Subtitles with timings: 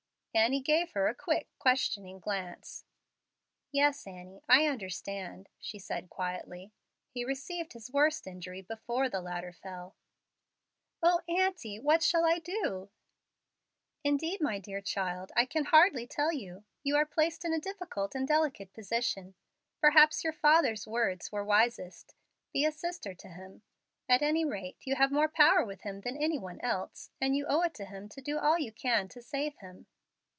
[0.33, 2.85] Annie gave her a quick, questioning glance.
[3.69, 6.71] "Yes, Annie, I understand," she said, quietly.
[7.09, 9.97] "He received his worst injury before the ladder fell."
[11.03, 12.89] "O aunty, what shall I do?"
[14.05, 16.63] "Indeed, my dear child, I can hardly tell you.
[16.81, 19.35] You are placed in a difficult and delicate position.
[19.81, 22.15] Perhaps your father's words were wisest,
[22.53, 23.63] 'Be a sister to him.'
[24.07, 27.45] At any rate, you have more power with him than any one else, and you
[27.49, 29.87] owe it to him to do all you can to save him."